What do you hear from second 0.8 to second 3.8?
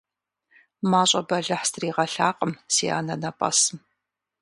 Мащӏэ бэлыхь стригъэлъакъым си анэнэпӏэсым.